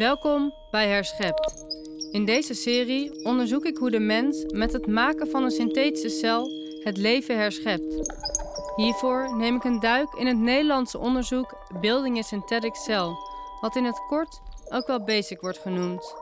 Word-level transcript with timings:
Welkom 0.00 0.54
bij 0.70 0.88
Herschept. 0.88 1.64
In 2.12 2.24
deze 2.24 2.54
serie 2.54 3.24
onderzoek 3.24 3.64
ik 3.64 3.76
hoe 3.76 3.90
de 3.90 3.98
mens 3.98 4.44
met 4.52 4.72
het 4.72 4.86
maken 4.86 5.30
van 5.30 5.44
een 5.44 5.50
synthetische 5.50 6.08
cel 6.08 6.50
het 6.82 6.96
leven 6.96 7.36
herschept. 7.36 8.12
Hiervoor 8.76 9.36
neem 9.36 9.56
ik 9.56 9.64
een 9.64 9.80
duik 9.80 10.12
in 10.14 10.26
het 10.26 10.36
Nederlandse 10.36 10.98
onderzoek 10.98 11.56
Building 11.80 12.18
a 12.18 12.22
Synthetic 12.22 12.74
Cell, 12.74 13.08
wat 13.60 13.76
in 13.76 13.84
het 13.84 14.02
kort 14.08 14.40
ook 14.68 14.86
wel 14.86 15.04
BASIC 15.04 15.40
wordt 15.40 15.58
genoemd. 15.58 16.14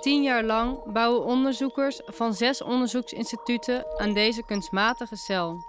Tien 0.00 0.22
jaar 0.22 0.44
lang 0.44 0.92
bouwen 0.92 1.24
onderzoekers 1.24 2.00
van 2.04 2.34
zes 2.34 2.62
onderzoeksinstituten 2.62 3.86
aan 3.96 4.12
deze 4.12 4.44
kunstmatige 4.44 5.16
cel. 5.16 5.64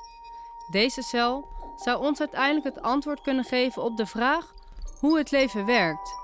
Deze 0.72 1.02
cel 1.02 1.48
zou 1.76 2.02
ons 2.02 2.20
uiteindelijk 2.20 2.76
het 2.76 2.84
antwoord 2.84 3.22
kunnen 3.22 3.44
geven 3.44 3.84
op 3.84 3.98
de 3.98 4.06
vraag 4.06 4.54
hoe 5.00 5.18
het 5.18 5.32
leven 5.32 5.66
werkt. 5.66 6.21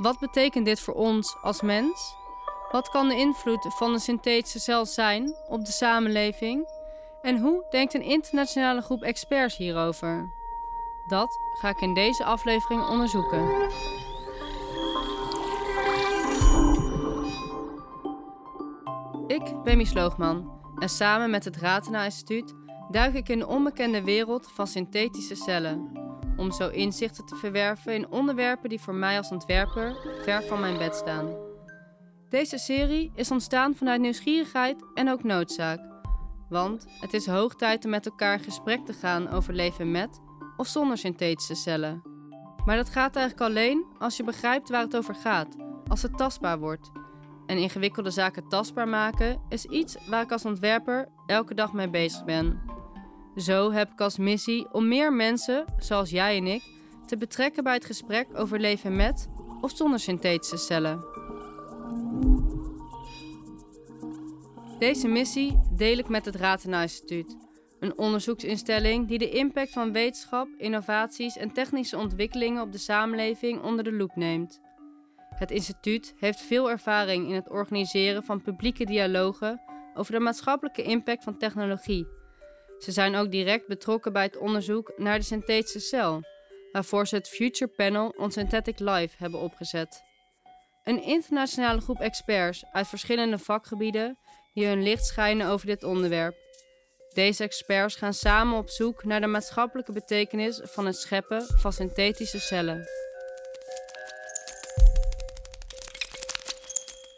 Wat 0.00 0.18
betekent 0.18 0.64
dit 0.64 0.80
voor 0.80 0.94
ons 0.94 1.36
als 1.42 1.62
mens? 1.62 2.16
Wat 2.70 2.88
kan 2.88 3.08
de 3.08 3.16
invloed 3.16 3.66
van 3.68 3.92
een 3.92 4.00
synthetische 4.00 4.58
cel 4.58 4.86
zijn 4.86 5.34
op 5.48 5.64
de 5.64 5.72
samenleving? 5.72 6.68
En 7.22 7.38
hoe 7.38 7.66
denkt 7.70 7.94
een 7.94 8.02
internationale 8.02 8.80
groep 8.80 9.02
experts 9.02 9.56
hierover? 9.56 10.32
Dat 11.06 11.38
ga 11.52 11.68
ik 11.68 11.80
in 11.80 11.94
deze 11.94 12.24
aflevering 12.24 12.88
onderzoeken. 12.88 13.68
Ik 19.26 19.62
ben 19.62 19.76
Mies 19.76 19.94
Loogman 19.94 20.60
en 20.78 20.88
samen 20.88 21.30
met 21.30 21.44
het 21.44 21.56
Ratena 21.56 22.04
Instituut 22.04 22.54
duik 22.90 23.14
ik 23.14 23.28
in 23.28 23.38
de 23.38 23.46
onbekende 23.46 24.02
wereld 24.02 24.50
van 24.52 24.66
synthetische 24.66 25.34
cellen. 25.34 26.09
Om 26.40 26.52
zo 26.52 26.68
inzichten 26.68 27.26
te 27.26 27.36
verwerven 27.36 27.94
in 27.94 28.08
onderwerpen 28.08 28.68
die 28.68 28.80
voor 28.80 28.94
mij 28.94 29.16
als 29.16 29.30
ontwerper 29.30 29.96
ver 30.22 30.42
van 30.42 30.60
mijn 30.60 30.78
bed 30.78 30.94
staan. 30.94 31.34
Deze 32.28 32.58
serie 32.58 33.12
is 33.14 33.30
ontstaan 33.30 33.74
vanuit 33.74 34.00
nieuwsgierigheid 34.00 34.84
en 34.94 35.10
ook 35.10 35.22
noodzaak. 35.22 35.80
Want 36.48 36.86
het 37.00 37.14
is 37.14 37.26
hoog 37.26 37.54
tijd 37.54 37.84
om 37.84 37.90
met 37.90 38.06
elkaar 38.06 38.38
in 38.38 38.44
gesprek 38.44 38.86
te 38.86 38.92
gaan 38.92 39.28
over 39.28 39.54
leven 39.54 39.90
met 39.90 40.20
of 40.56 40.66
zonder 40.66 40.98
synthetische 40.98 41.54
cellen. 41.54 42.02
Maar 42.64 42.76
dat 42.76 42.90
gaat 42.90 43.16
eigenlijk 43.16 43.50
alleen 43.50 43.84
als 43.98 44.16
je 44.16 44.24
begrijpt 44.24 44.68
waar 44.68 44.82
het 44.82 44.96
over 44.96 45.14
gaat, 45.14 45.56
als 45.88 46.02
het 46.02 46.16
tastbaar 46.16 46.58
wordt. 46.58 46.90
En 47.46 47.58
ingewikkelde 47.58 48.10
zaken 48.10 48.48
tastbaar 48.48 48.88
maken 48.88 49.40
is 49.48 49.64
iets 49.64 49.96
waar 50.06 50.22
ik 50.22 50.32
als 50.32 50.44
ontwerper 50.44 51.08
elke 51.26 51.54
dag 51.54 51.72
mee 51.72 51.90
bezig 51.90 52.24
ben. 52.24 52.60
Zo 53.40 53.72
heb 53.72 53.92
ik 53.92 54.00
als 54.00 54.18
missie 54.18 54.66
om 54.72 54.88
meer 54.88 55.12
mensen, 55.12 55.64
zoals 55.78 56.10
jij 56.10 56.36
en 56.36 56.46
ik, 56.46 56.62
te 57.06 57.16
betrekken 57.16 57.64
bij 57.64 57.74
het 57.74 57.84
gesprek 57.84 58.26
over 58.34 58.60
leven 58.60 58.96
met 58.96 59.28
of 59.60 59.76
zonder 59.76 60.00
synthetische 60.00 60.56
cellen. 60.56 61.04
Deze 64.78 65.08
missie 65.08 65.58
deel 65.70 65.98
ik 65.98 66.08
met 66.08 66.24
het 66.24 66.34
Ratena 66.34 66.82
Instituut, 66.82 67.36
een 67.78 67.98
onderzoeksinstelling 67.98 69.08
die 69.08 69.18
de 69.18 69.30
impact 69.30 69.72
van 69.72 69.92
wetenschap, 69.92 70.48
innovaties 70.56 71.36
en 71.36 71.52
technische 71.52 71.96
ontwikkelingen 71.98 72.62
op 72.62 72.72
de 72.72 72.78
samenleving 72.78 73.62
onder 73.62 73.84
de 73.84 73.92
loep 73.92 74.16
neemt. 74.16 74.60
Het 75.34 75.50
instituut 75.50 76.14
heeft 76.16 76.40
veel 76.40 76.70
ervaring 76.70 77.28
in 77.28 77.34
het 77.34 77.50
organiseren 77.50 78.22
van 78.22 78.42
publieke 78.42 78.84
dialogen 78.84 79.60
over 79.94 80.12
de 80.12 80.20
maatschappelijke 80.20 80.82
impact 80.82 81.24
van 81.24 81.38
technologie. 81.38 82.19
Ze 82.80 82.92
zijn 82.92 83.16
ook 83.16 83.30
direct 83.30 83.66
betrokken 83.66 84.12
bij 84.12 84.22
het 84.22 84.36
onderzoek 84.36 84.92
naar 84.96 85.18
de 85.18 85.24
synthetische 85.24 85.80
cel, 85.80 86.22
waarvoor 86.72 87.06
ze 87.06 87.14
het 87.14 87.28
Future 87.28 87.70
Panel 87.76 88.14
on 88.16 88.30
Synthetic 88.30 88.78
Life 88.78 89.14
hebben 89.18 89.40
opgezet. 89.40 90.02
Een 90.84 91.02
internationale 91.02 91.80
groep 91.80 92.00
experts 92.00 92.64
uit 92.72 92.88
verschillende 92.88 93.38
vakgebieden 93.38 94.18
die 94.54 94.66
hun 94.66 94.82
licht 94.82 95.06
schijnen 95.06 95.48
over 95.48 95.66
dit 95.66 95.84
onderwerp. 95.84 96.34
Deze 97.12 97.42
experts 97.42 97.96
gaan 97.96 98.14
samen 98.14 98.58
op 98.58 98.68
zoek 98.68 99.04
naar 99.04 99.20
de 99.20 99.26
maatschappelijke 99.26 99.92
betekenis 99.92 100.60
van 100.62 100.86
het 100.86 100.96
scheppen 100.96 101.46
van 101.46 101.72
synthetische 101.72 102.40
cellen. 102.40 102.88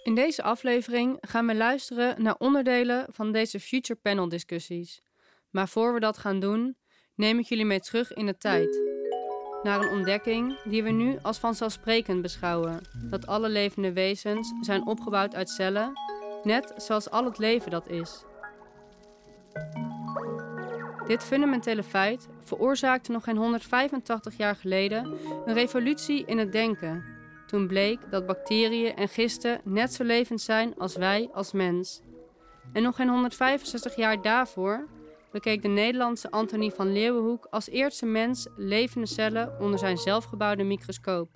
In 0.03 0.15
deze 0.15 0.43
aflevering 0.43 1.19
gaan 1.21 1.47
we 1.47 1.55
luisteren 1.55 2.23
naar 2.23 2.35
onderdelen 2.39 3.07
van 3.11 3.33
deze 3.33 3.61
Future 3.61 3.99
Panel 4.03 4.29
discussies. 4.29 5.03
Maar 5.53 5.69
voor 5.69 5.95
we 5.95 6.01
dat 6.01 6.19
gaan 6.19 6.41
doen, 6.41 6.77
neem 7.15 7.39
ik 7.39 7.45
jullie 7.45 7.65
mee 7.65 7.81
terug 7.81 8.13
in 8.13 8.27
de 8.27 8.37
tijd. 8.37 8.81
Naar 9.63 9.81
een 9.81 9.89
ontdekking 9.89 10.63
die 10.63 10.83
we 10.83 10.91
nu 10.91 11.19
als 11.23 11.39
vanzelfsprekend 11.39 12.23
beschouwen: 12.23 12.81
dat 13.11 13.27
alle 13.27 13.49
levende 13.49 13.93
wezens 13.93 14.53
zijn 14.61 14.87
opgebouwd 14.87 15.35
uit 15.35 15.51
cellen, 15.51 15.93
net 16.43 16.73
zoals 16.77 17.11
al 17.11 17.25
het 17.25 17.39
leven 17.39 17.71
dat 17.71 17.89
is. 17.89 18.25
Dit 21.07 21.25
fundamentele 21.25 21.83
feit 21.83 22.29
veroorzaakte 22.41 23.13
nog 23.13 23.25
geen 23.25 23.37
185 23.37 24.37
jaar 24.37 24.57
geleden 24.57 25.19
een 25.47 25.55
revolutie 25.55 26.25
in 26.25 26.39
het 26.39 26.53
denken. 26.53 27.05
Toen 27.47 27.67
bleek 27.67 28.11
dat 28.11 28.27
bacteriën 28.27 28.97
en 28.97 29.09
gisten 29.09 29.61
net 29.65 29.93
zo 29.93 30.05
levend 30.05 30.41
zijn 30.41 30.75
als 30.79 30.97
wij 30.97 31.29
als 31.33 31.53
mens. 31.53 32.03
En 32.73 32.83
nog 32.83 32.97
geen 32.97 33.09
165 33.09 33.97
jaar 33.97 34.23
daarvoor 34.23 34.89
bekeek 35.33 35.63
de 35.63 35.69
Nederlandse 35.69 36.31
Antonie 36.31 36.71
van 36.71 36.93
Leeuwenhoek 36.93 37.47
als 37.51 37.69
eerste 37.69 38.07
mens 38.07 38.47
levende 38.57 39.07
cellen 39.07 39.61
onder 39.61 39.79
zijn 39.79 39.97
zelfgebouwde 39.97 40.63
microscoop 40.63 41.29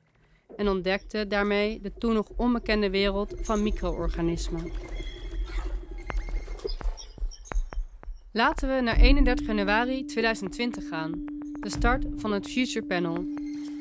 en 0.57 0.69
ontdekte 0.69 1.27
daarmee 1.27 1.81
de 1.81 1.93
toen 1.99 2.15
nog 2.15 2.29
onbekende 2.37 2.91
wereld 2.91 3.35
van 3.41 3.63
micro-organismen. 3.63 4.73
Laten 8.33 8.75
we 8.75 8.81
naar 8.81 8.97
31 8.97 9.47
januari 9.47 10.05
2020 10.05 10.89
gaan, 10.89 11.25
de 11.61 11.71
start 11.71 12.05
van 12.17 12.33
het 12.33 12.47
Future 12.51 12.87
Panel. 12.87 13.25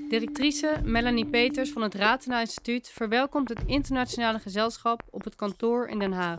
Directrice 0.09 0.81
Melanie 0.83 1.25
Peters 1.25 1.71
van 1.71 1.81
het 1.81 1.95
Ratena 1.95 2.39
Instituut 2.39 2.89
verwelkomt 2.89 3.49
het 3.49 3.63
internationale 3.65 4.39
gezelschap 4.39 5.01
op 5.11 5.23
het 5.23 5.35
kantoor 5.35 5.87
in 5.87 5.99
Den 5.99 6.11
Haag. 6.11 6.37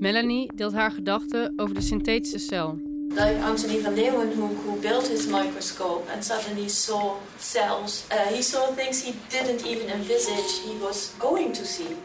Melanie 0.00 0.50
deelt 0.54 0.72
haar 0.72 0.90
gedachten 0.90 1.52
over 1.56 1.74
de 1.74 1.80
synthetische 1.80 2.38
cel. 2.38 2.78
Like 3.08 3.42
Anthony 3.42 3.80
van 3.80 3.94
Leeuwenhoek, 3.94 4.64
who 4.64 4.80
built 4.80 5.08
his 5.08 5.26
microscope 5.26 6.12
and 6.12 6.24
suddenly 6.24 6.68
saw 6.68 7.16
cells. 7.38 8.06
Uh, 8.10 8.34
he 8.34 8.42
saw 8.42 8.74
things 8.74 9.04
he 9.04 9.12
didn't 9.28 9.64
even 9.64 9.88
envisage 9.88 10.62
he 10.64 10.78
was 10.80 11.12
going 11.18 11.52
to 11.54 11.64
see. 11.64 11.96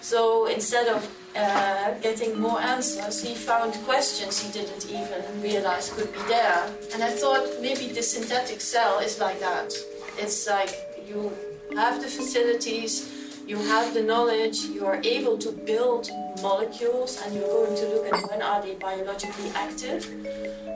So 0.00 0.46
instead 0.46 0.86
of 0.86 1.08
uh, 1.34 2.00
getting 2.00 2.38
more 2.38 2.60
answers, 2.60 3.22
he 3.22 3.34
found 3.34 3.74
questions 3.84 4.38
he 4.42 4.52
didn't 4.52 4.86
even 4.88 5.42
realize 5.42 5.92
could 5.94 6.12
be 6.12 6.22
there. 6.28 6.62
And 6.94 7.02
I 7.02 7.10
thought 7.10 7.60
maybe 7.60 7.92
the 7.92 8.02
synthetic 8.02 8.60
cell 8.60 9.00
is 9.00 9.18
like 9.18 9.40
that. 9.40 9.74
It's 10.18 10.46
like 10.46 10.70
you 11.08 11.32
have 11.74 12.00
the 12.00 12.08
facilities, 12.08 13.15
you 13.46 13.56
have 13.56 13.94
the 13.94 14.02
knowledge, 14.02 14.58
you 14.74 14.84
are 14.84 15.00
able 15.02 15.38
to 15.38 15.52
build 15.52 16.10
molecules, 16.42 17.22
and 17.22 17.34
you're 17.34 17.48
going 17.48 17.76
to 17.76 17.86
look 17.86 18.12
at 18.12 18.30
when 18.30 18.42
are 18.42 18.60
they 18.62 18.74
biologically 18.74 19.50
active, 19.54 20.04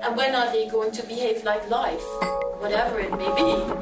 and 0.03 0.16
when 0.16 0.34
are 0.34 0.53
they 0.53 0.69
going 0.69 0.92
to 0.92 1.03
behave 1.06 1.42
like 1.44 1.69
life, 1.69 2.04
whatever 2.60 3.00
it 3.00 3.10
may 3.10 3.34
be. 3.34 3.75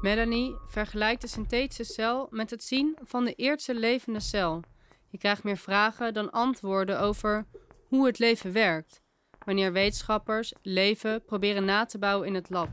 Melanie 0.00 0.56
vergelijkt 0.66 1.20
de 1.20 1.28
synthetische 1.28 1.84
cel 1.84 2.26
met 2.30 2.50
het 2.50 2.64
zien 2.64 2.98
van 3.04 3.24
de 3.24 3.34
eerste 3.34 3.74
levende 3.74 4.20
cel. 4.20 4.62
Je 5.08 5.18
krijgt 5.18 5.44
meer 5.44 5.56
vragen 5.56 6.14
dan 6.14 6.30
antwoorden 6.30 7.00
over 7.00 7.46
hoe 7.88 8.06
het 8.06 8.18
leven 8.18 8.52
werkt, 8.52 9.00
wanneer 9.44 9.72
wetenschappers 9.72 10.52
leven 10.62 11.24
proberen 11.24 11.64
na 11.64 11.84
te 11.84 11.98
bouwen 11.98 12.26
in 12.26 12.34
het 12.34 12.50
lab. 12.50 12.68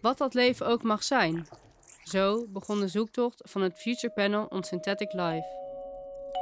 Wat 0.00 0.18
dat 0.18 0.34
leven 0.34 0.66
ook 0.66 0.82
mag 0.82 1.02
zijn. 1.02 1.46
Zo 2.10 2.46
begon 2.48 2.80
de 2.80 2.88
zoektocht 2.88 3.42
van 3.48 3.62
het 3.62 3.72
Future 3.78 4.12
Panel 4.12 4.44
on 4.48 4.62
Synthetic 4.64 5.12
Life. 5.12 5.46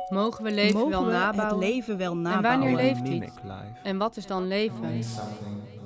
Mogen 0.09 0.45
we 0.45 0.51
leven 0.53 0.75
Mogen 0.75 0.91
wel 0.91 1.05
we 1.07 1.13
nabouwen? 1.13 1.59
het 1.65 1.75
leven 1.75 1.97
wel 1.99 2.11
en 2.13 2.43
wanneer 2.43 2.77
leeft 2.77 3.03
life. 3.09 3.31
En 3.83 3.99
wat 3.99 4.17
is 4.17 4.27
dan 4.27 4.47
leven? 4.47 5.03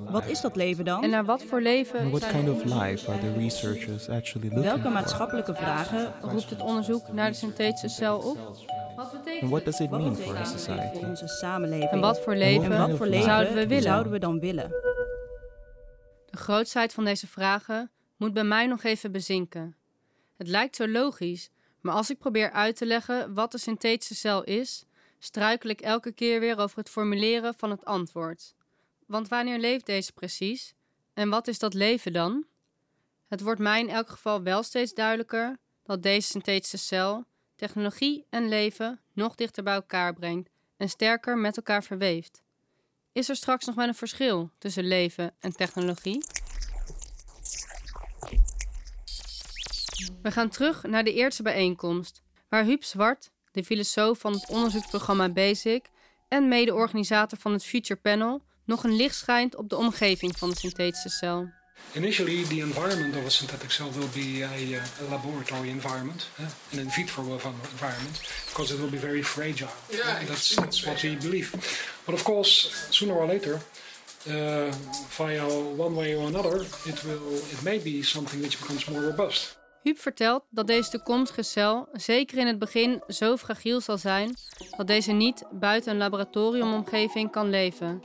Wat 0.09 0.25
is 0.25 0.41
dat 0.41 0.55
leven 0.55 0.85
dan? 0.85 1.03
En 1.03 1.09
naar 1.09 1.25
wat 1.25 1.43
voor 1.43 1.61
leven 1.61 2.09
What 2.09 2.21
zijn 2.21 2.33
kind 2.33 2.45
we 2.45 2.51
of 2.51 2.61
onderzoek? 2.61 2.81
life 2.87 3.11
are 3.11 3.19
the 3.19 3.33
researchers 3.33 4.09
actually 4.09 4.47
looking 4.47 4.63
Welke 4.65 4.81
for? 4.81 4.91
maatschappelijke 4.91 5.55
vragen 5.55 6.13
roept 6.21 6.49
het 6.49 6.61
onderzoek 6.61 7.11
naar 7.11 7.29
de 7.29 7.35
synthetische 7.37 7.87
cel 7.89 8.17
op? 8.17 8.37
Wat 8.95 9.13
And 9.13 9.23
betekent 9.23 9.49
what 9.49 9.65
does 9.65 9.79
it 9.79 9.89
wat 9.89 9.99
mean 9.99 10.09
betekent 10.11 10.35
for 10.37 10.43
dit 10.43 10.59
society? 10.61 10.97
voor 10.99 11.07
onze 11.07 11.27
samenleving? 11.27 11.89
en 11.91 11.99
wat 11.99 12.19
voor 12.19 12.33
En 12.33 12.39
leven 12.39 12.77
wat 12.77 12.97
voor 12.97 13.05
leven 13.07 13.23
zouden 13.25 13.53
we 13.53 13.67
willen? 13.67 13.83
zouden 13.83 14.11
we 14.11 14.19
dan 14.19 14.39
willen? 14.39 14.69
De 16.25 16.37
grootsheid 16.37 16.93
van 16.93 17.03
deze 17.05 17.27
vragen 17.27 17.91
moet 18.17 18.33
bij 18.33 18.43
mij 18.43 18.67
nog 18.67 18.83
even 18.83 19.11
bezinken. 19.11 19.75
Het 20.37 20.47
lijkt 20.47 20.75
zo 20.75 20.87
logisch, 20.87 21.49
maar 21.81 21.93
als 21.93 22.09
ik 22.09 22.17
probeer 22.17 22.51
uit 22.51 22.75
te 22.75 22.85
leggen 22.85 23.33
wat 23.33 23.51
de 23.51 23.57
synthetische 23.57 24.15
cel 24.15 24.43
is, 24.43 24.85
struikel 25.19 25.69
ik 25.69 25.81
elke 25.81 26.11
keer 26.11 26.39
weer 26.39 26.57
over 26.57 26.77
het 26.77 26.89
formuleren 26.89 27.53
van 27.57 27.69
het 27.69 27.85
antwoord. 27.85 28.53
Want 29.05 29.27
wanneer 29.27 29.59
leeft 29.59 29.85
deze 29.85 30.13
precies? 30.13 30.73
En 31.13 31.29
wat 31.29 31.47
is 31.47 31.59
dat 31.59 31.73
leven 31.73 32.13
dan? 32.13 32.45
Het 33.27 33.41
wordt 33.41 33.59
mij 33.59 33.79
in 33.79 33.89
elk 33.89 34.09
geval 34.09 34.43
wel 34.43 34.63
steeds 34.63 34.93
duidelijker 34.93 35.57
dat 35.83 36.03
deze 36.03 36.27
synthetische 36.27 36.77
cel 36.77 37.25
technologie 37.55 38.25
en 38.29 38.47
leven 38.47 38.99
nog 39.13 39.35
dichter 39.35 39.63
bij 39.63 39.73
elkaar 39.73 40.13
brengt 40.13 40.49
en 40.77 40.89
sterker 40.89 41.37
met 41.37 41.57
elkaar 41.57 41.83
verweeft. 41.83 42.41
Is 43.11 43.29
er 43.29 43.35
straks 43.35 43.65
nog 43.65 43.75
wel 43.75 43.87
een 43.87 43.95
verschil 43.95 44.51
tussen 44.57 44.87
leven 44.87 45.35
en 45.39 45.51
technologie? 45.51 46.23
We 50.23 50.31
gaan 50.31 50.49
terug 50.49 50.83
naar 50.83 51.03
de 51.03 51.13
eerste 51.13 51.43
bijeenkomst, 51.43 52.21
waar 52.49 52.63
Huub 52.63 52.83
Zwart, 52.83 53.29
de 53.51 53.63
filosoof 53.63 54.19
van 54.19 54.33
het 54.33 54.49
onderzoeksprogramma 54.49 55.29
BASIC 55.29 55.85
en 56.27 56.47
mede-organisator 56.47 57.37
van 57.37 57.51
het 57.51 57.65
Future 57.65 57.99
Panel, 57.99 58.43
nog 58.65 58.83
een 58.83 58.95
licht 58.95 59.15
schijnt 59.15 59.55
op 59.55 59.69
de 59.69 59.75
omgeving 59.75 60.37
van 60.37 60.49
de 60.49 60.57
synthetische 60.57 61.09
cel. 61.09 61.49
Initially, 61.95 62.43
the 62.43 62.59
environment 62.59 63.15
of 63.15 63.25
a 63.25 63.29
synthetic 63.29 63.71
cell 63.71 63.91
will 63.91 64.07
be 64.13 64.45
a, 64.45 64.77
uh, 64.77 65.07
a 65.07 65.09
laboratory 65.09 65.69
environment, 65.69 66.29
uh, 66.39 66.45
an 66.71 66.79
in 66.79 66.89
vitro 66.89 67.21
environment, 67.71 68.21
because 68.47 68.73
it 68.73 68.79
will 68.79 68.89
be 68.89 68.99
very 68.99 69.23
fragile. 69.23 69.71
Yeah, 69.89 70.25
that's, 70.25 70.55
that's 70.55 70.83
what 70.83 71.01
we 71.01 71.15
believe. 71.15 71.51
But 72.05 72.15
of 72.15 72.23
course, 72.23 72.69
sooner 72.89 73.13
or 73.13 73.27
later, 73.27 73.59
uh, 74.27 74.71
via 75.09 75.47
one 75.77 75.95
way 75.95 76.15
or 76.15 76.27
another, 76.27 76.65
it 76.85 77.03
will 77.03 77.35
it 77.51 77.61
may 77.63 77.79
be 77.79 78.03
something 78.03 78.41
which 78.41 78.59
becomes 78.59 78.87
more 78.87 79.01
robust. 79.01 79.61
Huub 79.83 79.99
vertelt 79.99 80.43
dat 80.49 80.67
deze 80.67 80.89
toekomstige 80.89 81.43
cel 81.43 81.87
zeker 81.91 82.37
in 82.37 82.47
het 82.47 82.59
begin 82.59 83.03
zo 83.07 83.37
fragiel 83.37 83.81
zal 83.81 83.97
zijn 83.97 84.35
dat 84.77 84.87
deze 84.87 85.11
niet 85.11 85.43
buiten 85.51 85.91
een 85.91 85.97
laboratoriumomgeving 85.97 87.31
kan 87.31 87.49
leven. 87.49 88.03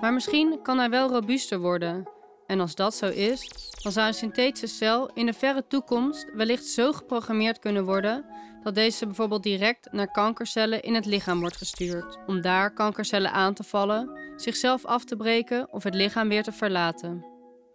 Maar 0.00 0.12
misschien 0.12 0.58
kan 0.62 0.78
hij 0.78 0.90
wel 0.90 1.08
robuuster 1.08 1.58
worden. 1.58 2.08
En 2.46 2.60
als 2.60 2.74
dat 2.74 2.94
zo 2.94 3.06
is, 3.06 3.50
dan 3.82 3.92
zou 3.92 4.06
een 4.06 4.14
synthetische 4.14 4.76
cel 4.76 5.10
in 5.14 5.26
de 5.26 5.32
verre 5.32 5.66
toekomst 5.66 6.26
wellicht 6.34 6.64
zo 6.64 6.92
geprogrammeerd 6.92 7.58
kunnen 7.58 7.84
worden 7.84 8.24
dat 8.62 8.74
deze 8.74 9.06
bijvoorbeeld 9.06 9.42
direct 9.42 9.92
naar 9.92 10.10
kankercellen 10.10 10.82
in 10.82 10.94
het 10.94 11.06
lichaam 11.06 11.40
wordt 11.40 11.56
gestuurd, 11.56 12.18
om 12.26 12.40
daar 12.40 12.72
kankercellen 12.72 13.32
aan 13.32 13.54
te 13.54 13.62
vallen, 13.62 14.18
zichzelf 14.36 14.84
af 14.84 15.04
te 15.04 15.16
breken 15.16 15.72
of 15.72 15.82
het 15.82 15.94
lichaam 15.94 16.28
weer 16.28 16.42
te 16.42 16.52
verlaten. 16.52 17.24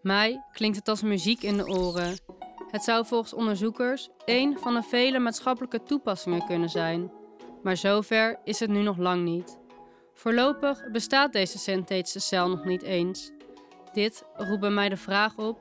Mij 0.02 0.44
klinkt 0.52 0.78
het 0.78 0.88
als 0.88 1.02
muziek 1.02 1.44
in 1.44 1.58
de 1.58 1.68
oren 1.68 2.18
het 2.71 2.83
zou 2.83 3.06
volgens 3.06 3.33
onderzoekers 3.33 4.10
één 4.25 4.60
van 4.60 4.74
de 4.74 4.83
vele 4.83 5.19
maatschappelijke 5.19 5.83
toepassingen 5.83 6.45
kunnen 6.45 6.69
zijn. 6.69 7.12
Maar 7.63 7.77
zover 7.77 8.39
is 8.44 8.60
het 8.60 8.69
nu 8.69 8.81
nog 8.81 8.98
lang 8.98 9.24
niet. 9.24 9.60
Voorlopig 10.13 10.92
bestaat 10.92 11.33
deze 11.33 11.57
synthetische 11.57 12.19
cel 12.19 12.50
nog 12.50 12.66
niet 12.66 12.81
eens. 12.83 13.31
Dit 13.94 14.24
roept 14.36 14.60
bij 14.60 14.69
mij 14.69 14.89
de 14.89 14.98
vraag 14.98 15.38
op: 15.38 15.60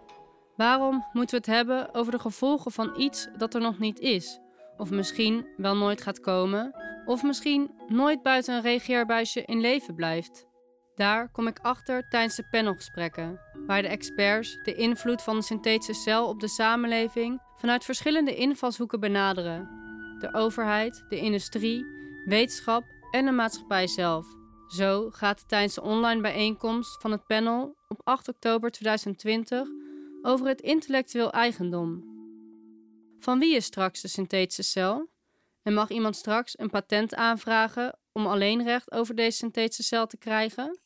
waarom 0.56 1.04
moeten 1.12 1.40
we 1.40 1.46
het 1.46 1.56
hebben 1.56 1.94
over 1.94 2.12
de 2.12 2.18
gevolgen 2.18 2.72
van 2.72 3.00
iets 3.00 3.28
dat 3.36 3.54
er 3.54 3.60
nog 3.60 3.78
niet 3.78 4.00
is? 4.00 4.40
Of 4.76 4.90
misschien 4.90 5.46
wel 5.56 5.76
nooit 5.76 6.02
gaat 6.02 6.20
komen, 6.20 6.74
of 7.06 7.22
misschien 7.22 7.70
nooit 7.88 8.22
buiten 8.22 8.54
een 8.54 8.62
reageerbuisje 8.62 9.44
in 9.44 9.60
leven 9.60 9.94
blijft? 9.94 10.47
Daar 10.98 11.28
kom 11.28 11.46
ik 11.46 11.58
achter 11.58 12.08
tijdens 12.08 12.34
de 12.36 12.48
panelgesprekken, 12.50 13.40
waar 13.66 13.82
de 13.82 13.88
experts 13.88 14.58
de 14.62 14.74
invloed 14.74 15.22
van 15.22 15.36
de 15.36 15.42
synthetische 15.42 15.94
cel 15.94 16.28
op 16.28 16.40
de 16.40 16.48
samenleving 16.48 17.40
vanuit 17.56 17.84
verschillende 17.84 18.34
invalshoeken 18.34 19.00
benaderen: 19.00 19.68
de 20.18 20.34
overheid, 20.34 21.04
de 21.08 21.16
industrie, 21.16 21.86
wetenschap 22.24 22.84
en 23.10 23.24
de 23.24 23.30
maatschappij 23.30 23.86
zelf. 23.86 24.26
Zo 24.68 25.10
gaat 25.10 25.38
het 25.38 25.48
tijdens 25.48 25.74
de 25.74 25.82
online 25.82 26.20
bijeenkomst 26.20 27.00
van 27.00 27.10
het 27.10 27.26
panel 27.26 27.76
op 27.88 28.00
8 28.04 28.28
oktober 28.28 28.70
2020 28.70 29.68
over 30.22 30.46
het 30.46 30.60
intellectueel 30.60 31.32
eigendom. 31.32 32.04
Van 33.18 33.38
wie 33.38 33.54
is 33.54 33.64
straks 33.64 34.00
de 34.00 34.08
synthetische 34.08 34.62
cel? 34.62 35.08
En 35.62 35.74
mag 35.74 35.88
iemand 35.90 36.16
straks 36.16 36.58
een 36.58 36.70
patent 36.70 37.14
aanvragen 37.14 37.98
om 38.12 38.26
alleen 38.26 38.64
recht 38.64 38.92
over 38.92 39.14
deze 39.14 39.36
synthetische 39.36 39.82
cel 39.82 40.06
te 40.06 40.16
krijgen? 40.16 40.78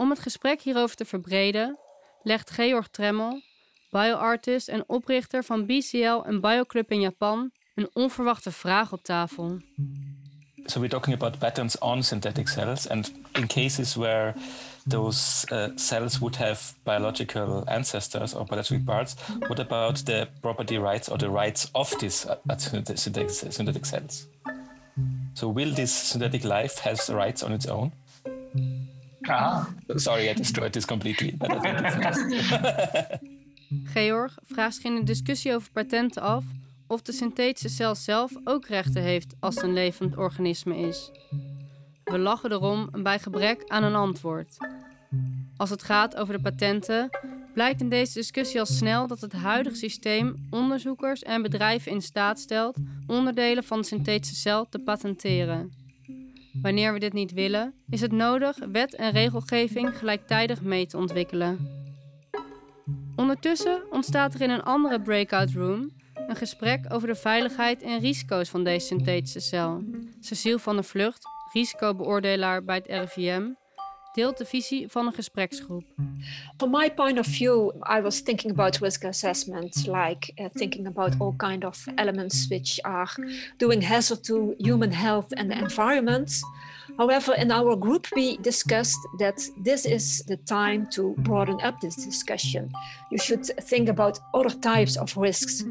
Om 0.00 0.10
het 0.10 0.18
gesprek 0.18 0.60
hierover 0.60 0.96
te 0.96 1.04
verbreden, 1.04 1.78
legt 2.22 2.50
Georg 2.50 2.88
Tremmel, 2.88 3.42
bioartist 3.90 4.68
en 4.68 4.84
oprichter 4.86 5.44
van 5.44 5.66
BCL 5.66 6.22
en 6.26 6.40
Bioclub 6.40 6.90
in 6.90 7.00
Japan, 7.00 7.50
een 7.74 7.90
onverwachte 7.92 8.52
vraag 8.52 8.92
op 8.92 9.02
tafel. 9.02 9.58
So 10.64 10.80
we're 10.80 10.88
talking 10.90 11.16
about 11.16 11.38
patents 11.38 11.78
on 11.78 12.02
synthetic 12.02 12.48
cells, 12.48 12.88
and 12.88 13.12
in 13.32 13.46
cases 13.46 13.94
where 13.94 14.34
those 14.88 15.46
uh, 15.52 15.68
cells 15.74 16.18
would 16.18 16.36
have 16.36 16.74
biological 16.82 17.64
ancestors 17.66 18.34
or 18.34 18.44
biological 18.44 18.84
parts, 18.84 19.14
what 19.38 19.58
about 19.58 20.04
the 20.04 20.28
property 20.40 20.78
rights 20.78 21.08
or 21.08 21.18
the 21.18 21.30
rights 21.30 21.68
of 21.72 21.98
these 21.98 22.26
uh, 22.28 22.56
synthetic, 22.56 23.30
synthetic 23.52 23.84
cells? 23.84 24.26
So 25.34 25.52
will 25.52 25.74
this 25.74 25.92
synthetic 25.92 26.44
life 26.44 26.78
has 26.78 27.08
rights 27.10 27.42
on 27.42 27.52
its 27.52 27.66
own? 27.66 27.92
Ah. 29.20 29.64
Sorry, 29.86 30.28
I 30.28 30.34
destroyed 30.34 30.72
this 30.72 30.84
completely. 30.84 31.34
Georg 33.94 34.38
vraagt 34.42 34.74
zich 34.74 34.84
in 34.84 34.94
de 34.94 35.04
discussie 35.04 35.54
over 35.54 35.70
patenten 35.72 36.22
af 36.22 36.44
of 36.86 37.02
de 37.02 37.12
synthetische 37.12 37.68
cel 37.68 37.94
zelf 37.94 38.32
ook 38.44 38.66
rechten 38.66 39.02
heeft 39.02 39.34
als 39.40 39.54
het 39.54 39.64
een 39.64 39.72
levend 39.72 40.16
organisme 40.16 40.76
is. 40.76 41.10
We 42.04 42.18
lachen 42.18 42.52
erom 42.52 42.88
bij 42.92 43.18
gebrek 43.18 43.64
aan 43.66 43.82
een 43.82 43.94
antwoord. 43.94 44.56
Als 45.56 45.70
het 45.70 45.82
gaat 45.82 46.16
over 46.16 46.34
de 46.34 46.40
patenten, 46.40 47.10
blijkt 47.54 47.80
in 47.80 47.88
deze 47.88 48.12
discussie 48.12 48.60
al 48.60 48.66
snel 48.66 49.06
dat 49.06 49.20
het 49.20 49.32
huidige 49.32 49.76
systeem 49.76 50.46
onderzoekers 50.50 51.22
en 51.22 51.42
bedrijven 51.42 51.92
in 51.92 52.02
staat 52.02 52.38
stelt 52.38 52.76
onderdelen 53.06 53.64
van 53.64 53.80
de 53.80 53.86
synthetische 53.86 54.36
cel 54.36 54.68
te 54.68 54.78
patenteren. 54.78 55.79
Wanneer 56.52 56.92
we 56.92 56.98
dit 56.98 57.12
niet 57.12 57.32
willen, 57.32 57.74
is 57.88 58.00
het 58.00 58.12
nodig 58.12 58.58
wet 58.72 58.94
en 58.94 59.10
regelgeving 59.10 59.98
gelijktijdig 59.98 60.62
mee 60.62 60.86
te 60.86 60.96
ontwikkelen. 60.96 61.68
Ondertussen 63.16 63.82
ontstaat 63.90 64.34
er 64.34 64.40
in 64.40 64.50
een 64.50 64.62
andere 64.62 65.00
breakout 65.00 65.50
room 65.50 65.90
een 66.14 66.36
gesprek 66.36 66.86
over 66.88 67.08
de 67.08 67.14
veiligheid 67.14 67.82
en 67.82 68.00
risico's 68.00 68.48
van 68.48 68.64
deze 68.64 68.86
synthetische 68.86 69.40
cel. 69.40 69.82
Cecile 70.20 70.58
van 70.58 70.74
der 70.74 70.84
Vlucht, 70.84 71.24
risicobeoordelaar 71.52 72.64
bij 72.64 72.76
het 72.76 72.86
RIVM, 72.86 73.42
deelt 74.12 74.38
de 74.38 74.44
visie 74.44 74.88
van 74.88 75.06
een 75.06 75.12
gespreksgroep. 75.12 75.84
From 76.56 76.70
my 76.70 76.90
point 76.94 77.18
of 77.18 77.26
view, 77.26 77.72
I 77.98 78.00
was 78.02 78.20
thinking 78.20 78.52
about 78.52 78.78
risk 78.78 79.04
assessment, 79.04 79.86
like 79.86 80.32
uh, 80.34 80.46
thinking 80.54 80.86
about 80.86 81.14
all 81.18 81.34
kind 81.36 81.64
of 81.64 81.86
elements 81.94 82.48
which 82.48 82.82
are 82.82 83.08
doing 83.56 83.86
hazard 83.86 84.24
to 84.24 84.54
human 84.56 84.92
health 84.92 85.32
and 85.32 85.50
the 85.50 85.58
environment. 85.58 86.40
However, 86.96 87.34
in 87.34 87.50
our 87.50 87.76
group, 87.76 88.06
we 88.14 88.36
discussed 88.36 88.98
that 89.18 89.50
this 89.64 89.84
is 89.84 90.24
the 90.26 90.36
time 90.36 90.86
to 90.90 91.14
broaden 91.18 91.60
up 91.62 91.80
this 91.80 92.04
discussion. 92.04 92.70
You 93.10 93.18
should 93.18 93.46
think 93.68 93.88
about 93.88 94.18
other 94.32 94.58
types 94.60 94.96
of 94.96 95.16
risks. 95.16 95.64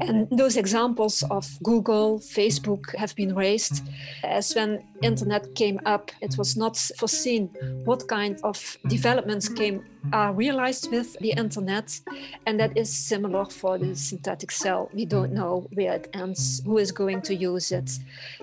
And 0.00 0.26
those 0.30 0.56
examples 0.56 1.22
of 1.30 1.46
Google, 1.62 2.18
Facebook 2.18 2.96
have 2.96 3.14
been 3.14 3.34
raised. 3.34 3.82
As 4.24 4.54
when 4.54 4.82
internet 5.02 5.54
came 5.54 5.80
up, 5.84 6.10
it 6.22 6.38
was 6.38 6.56
not 6.56 6.78
foreseen 6.96 7.50
what 7.84 8.08
kind 8.08 8.40
of 8.42 8.78
developments 8.88 9.50
came 9.50 9.84
are 10.12 10.32
realized 10.32 10.90
with 10.90 11.18
the 11.18 11.32
internet. 11.32 12.00
And 12.46 12.58
that 12.58 12.76
is 12.76 12.90
similar 12.90 13.44
for 13.44 13.76
the 13.76 13.94
synthetic 13.94 14.50
cell. 14.50 14.88
We 14.94 15.04
don't 15.04 15.32
know 15.32 15.68
where 15.74 15.92
it 15.94 16.08
ends, 16.14 16.62
who 16.64 16.78
is 16.78 16.90
going 16.90 17.20
to 17.22 17.34
use 17.34 17.70
it. 17.70 17.90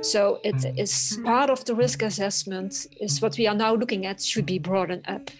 So 0.01 0.39
it 0.43 0.65
is 0.77 1.19
part 1.25 1.49
of 1.49 1.65
the 1.65 1.73
risk 1.73 2.03
assessment 2.03 2.85
is 3.01 3.21
what 3.21 3.37
we 3.37 3.47
are 3.47 3.55
now 3.55 3.73
looking 3.73 4.05
at 4.05 4.21
should 4.21 4.45
be 4.45 4.59
broadened 4.59 5.05
up. 5.07 5.31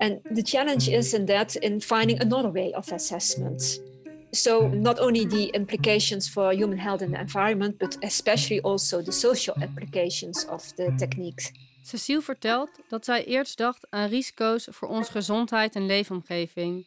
And 0.00 0.20
the 0.30 0.42
challenge 0.42 0.88
is 0.88 1.14
in 1.14 1.26
that 1.26 1.56
in 1.56 1.80
finding 1.80 2.20
another 2.20 2.50
way 2.50 2.72
of 2.72 2.90
assessment. 2.90 3.80
So, 4.36 4.68
not 4.68 5.00
only 5.00 5.26
the 5.26 5.50
implications 5.50 6.28
for 6.28 6.52
human 6.52 6.78
health 6.78 7.02
and 7.02 7.12
the 7.12 7.20
environment, 7.20 7.78
but 7.78 7.96
especially 8.00 8.60
also 8.60 9.02
the 9.02 9.12
social 9.12 9.56
applications 9.62 10.46
of 10.46 10.72
the 10.74 10.94
techniques. 10.96 11.52
Cecile 11.82 12.22
vertelt 12.22 12.70
dat 12.88 13.04
zij 13.04 13.24
eerst 13.24 13.58
dacht 13.58 13.86
aan 13.90 14.08
risico's 14.08 14.68
voor 14.70 14.88
onze 14.88 15.10
gezondheid 15.10 15.74
en 15.74 15.86
leefomgeving. 15.86 16.86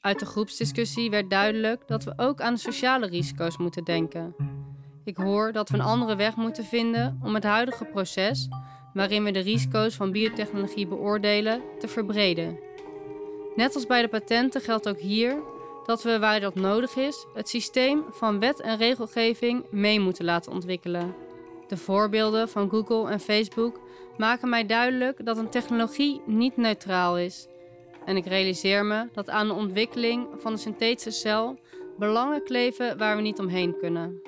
Uit 0.00 0.18
de 0.18 0.26
groepsdiscussie 0.26 1.10
werd 1.10 1.30
duidelijk 1.30 1.82
dat 1.86 2.04
we 2.04 2.12
ook 2.16 2.40
aan 2.40 2.54
de 2.54 2.60
sociale 2.60 3.06
risico's 3.06 3.56
moeten 3.56 3.84
denken. 3.84 4.34
Ik 5.04 5.16
hoor 5.16 5.52
dat 5.52 5.68
we 5.68 5.74
een 5.74 5.84
andere 5.84 6.16
weg 6.16 6.36
moeten 6.36 6.64
vinden 6.64 7.20
om 7.22 7.34
het 7.34 7.44
huidige 7.44 7.84
proces, 7.84 8.48
waarin 8.92 9.24
we 9.24 9.30
de 9.30 9.40
risico's 9.40 9.94
van 9.94 10.12
biotechnologie 10.12 10.86
beoordelen, 10.86 11.62
te 11.78 11.88
verbreden. 11.88 12.58
Net 13.56 13.74
als 13.74 13.86
bij 13.86 14.02
de 14.02 14.08
patenten 14.08 14.60
geldt 14.60 14.88
ook 14.88 15.00
hier 15.00 15.42
dat 15.86 16.02
we, 16.02 16.18
waar 16.18 16.40
dat 16.40 16.54
nodig 16.54 16.96
is, 16.96 17.26
het 17.34 17.48
systeem 17.48 18.04
van 18.10 18.38
wet 18.38 18.60
en 18.60 18.76
regelgeving 18.76 19.64
mee 19.70 20.00
moeten 20.00 20.24
laten 20.24 20.52
ontwikkelen. 20.52 21.14
De 21.68 21.76
voorbeelden 21.76 22.48
van 22.48 22.70
Google 22.70 23.10
en 23.10 23.20
Facebook 23.20 23.80
maken 24.16 24.48
mij 24.48 24.66
duidelijk 24.66 25.24
dat 25.24 25.36
een 25.36 25.50
technologie 25.50 26.22
niet 26.26 26.56
neutraal 26.56 27.18
is. 27.18 27.46
en 28.04 28.16
ik 28.16 28.26
realiseer 28.26 28.84
me 28.84 29.08
dat 29.12 29.30
aan 29.30 29.46
de 29.46 29.54
ontwikkeling 29.54 30.26
van 30.36 30.52
de 30.52 30.58
synthetische 30.58 31.10
cel 31.10 31.58
belangen 31.98 32.44
kleven 32.44 32.98
waar 32.98 33.16
we 33.16 33.22
niet 33.22 33.38
omheen 33.38 33.76
kunnen. 33.78 34.20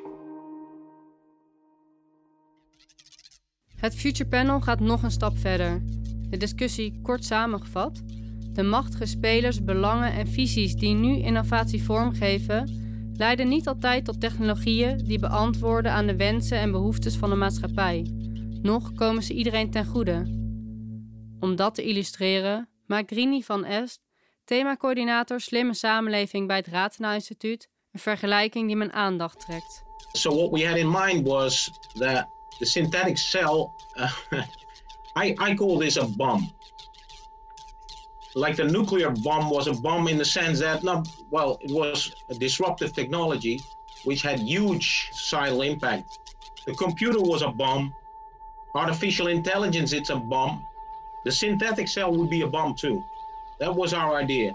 Het 3.76 3.94
Future 3.94 4.28
Panel 4.28 4.60
gaat 4.60 4.80
nog 4.80 5.02
een 5.02 5.10
stap 5.10 5.38
verder. 5.38 5.82
De 6.28 6.36
discussie 6.36 7.00
kort 7.02 7.24
samengevat. 7.24 8.02
De 8.58 8.64
machtige 8.64 9.06
spelers, 9.06 9.64
belangen 9.64 10.12
en 10.12 10.26
visies 10.26 10.74
die 10.74 10.94
nu 10.94 11.18
innovatie 11.18 11.82
vormgeven, 11.82 12.70
leiden 13.14 13.48
niet 13.48 13.68
altijd 13.68 14.04
tot 14.04 14.20
technologieën 14.20 14.96
die 15.04 15.18
beantwoorden 15.18 15.92
aan 15.92 16.06
de 16.06 16.16
wensen 16.16 16.58
en 16.58 16.70
behoeftes 16.70 17.16
van 17.16 17.30
de 17.30 17.36
maatschappij. 17.36 18.06
Nog 18.62 18.92
komen 18.94 19.22
ze 19.22 19.34
iedereen 19.34 19.70
ten 19.70 19.86
goede. 19.86 20.22
Om 21.40 21.56
dat 21.56 21.74
te 21.74 21.82
illustreren 21.82 22.68
maakt 22.86 23.10
Rini 23.10 23.42
van 23.42 23.64
Est, 23.64 24.00
themacoördinator 24.44 25.40
Slimme 25.40 25.74
Samenleving 25.74 26.46
bij 26.46 26.56
het 26.56 26.66
Rathenau 26.66 27.14
Instituut, 27.14 27.68
een 27.92 28.00
vergelijking 28.00 28.66
die 28.66 28.76
mijn 28.76 28.92
aandacht 28.92 29.40
trekt. 29.40 29.82
So 30.12 30.34
what 30.34 30.50
we 30.50 30.66
had 30.66 30.76
in 30.76 30.90
mind 30.90 31.26
was 31.26 31.70
that 31.92 32.26
the 32.58 32.64
synthetic 32.64 33.18
cell, 33.18 33.68
I, 35.24 35.50
I 35.50 35.54
call 35.54 35.78
this 35.78 35.98
a 35.98 36.06
bomb. 36.16 36.56
Like 38.38 38.54
the 38.54 38.64
nuclear 38.64 39.10
bomb 39.10 39.50
was 39.50 39.66
a 39.66 39.72
bomb 39.72 40.06
in 40.06 40.16
the 40.16 40.24
sense 40.24 40.60
that, 40.60 40.84
not, 40.84 41.08
well, 41.28 41.58
it 41.60 41.72
was 41.72 42.14
a 42.30 42.34
disruptive 42.34 42.92
technology 42.92 43.60
which 44.04 44.22
had 44.22 44.38
huge 44.38 45.08
societal 45.12 45.62
impact. 45.62 46.18
The 46.64 46.74
computer 46.74 47.20
was 47.20 47.42
a 47.42 47.50
bomb. 47.50 47.92
Artificial 48.74 49.26
intelligence, 49.26 49.92
it's 49.92 50.10
a 50.10 50.16
bomb. 50.16 50.64
The 51.24 51.32
synthetic 51.32 51.88
cell 51.88 52.12
would 52.12 52.30
be 52.30 52.42
a 52.42 52.46
bomb 52.46 52.76
too. 52.76 53.02
That 53.58 53.74
was 53.74 53.92
our 53.92 54.22
idea. 54.22 54.54